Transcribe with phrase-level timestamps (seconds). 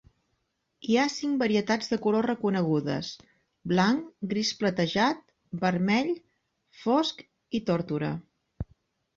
[0.91, 3.11] Hi ha cinc varietats de color reconegudes:
[3.73, 5.23] blanc, gris platejat,
[5.67, 6.11] vermell,
[6.87, 7.23] fosc
[7.61, 8.11] i tórtora.